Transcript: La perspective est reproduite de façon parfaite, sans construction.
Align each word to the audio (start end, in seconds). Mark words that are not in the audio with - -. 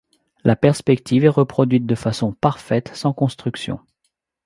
La 0.43 0.55
perspective 0.55 1.25
est 1.25 1.27
reproduite 1.29 1.85
de 1.85 1.93
façon 1.93 2.33
parfaite, 2.33 2.89
sans 2.95 3.13
construction. 3.13 3.79